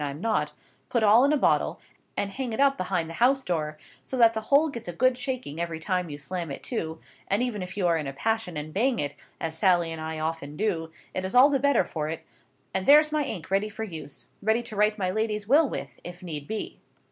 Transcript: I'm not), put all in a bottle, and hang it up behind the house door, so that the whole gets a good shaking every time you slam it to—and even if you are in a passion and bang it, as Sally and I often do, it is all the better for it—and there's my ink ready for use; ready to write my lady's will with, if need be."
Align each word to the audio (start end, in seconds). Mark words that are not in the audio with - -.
I'm 0.03 0.19
not), 0.19 0.51
put 0.89 1.03
all 1.03 1.23
in 1.25 1.31
a 1.31 1.37
bottle, 1.37 1.79
and 2.17 2.31
hang 2.31 2.53
it 2.53 2.59
up 2.59 2.75
behind 2.75 3.07
the 3.07 3.13
house 3.21 3.43
door, 3.43 3.77
so 4.03 4.17
that 4.17 4.33
the 4.33 4.41
whole 4.41 4.69
gets 4.69 4.87
a 4.87 4.93
good 4.93 5.15
shaking 5.15 5.61
every 5.61 5.79
time 5.79 6.09
you 6.09 6.17
slam 6.17 6.49
it 6.49 6.63
to—and 6.63 7.43
even 7.43 7.61
if 7.61 7.77
you 7.77 7.85
are 7.85 7.97
in 7.97 8.07
a 8.07 8.13
passion 8.13 8.57
and 8.57 8.73
bang 8.73 8.97
it, 8.97 9.13
as 9.39 9.55
Sally 9.55 9.91
and 9.91 10.01
I 10.01 10.17
often 10.17 10.57
do, 10.57 10.91
it 11.13 11.23
is 11.23 11.35
all 11.35 11.49
the 11.49 11.59
better 11.59 11.85
for 11.85 12.09
it—and 12.09 12.87
there's 12.87 13.11
my 13.11 13.23
ink 13.23 13.51
ready 13.51 13.69
for 13.69 13.83
use; 13.83 14.25
ready 14.41 14.63
to 14.63 14.75
write 14.75 14.97
my 14.97 15.11
lady's 15.11 15.47
will 15.47 15.69
with, 15.69 15.99
if 16.03 16.23
need 16.23 16.47
be." 16.47 16.79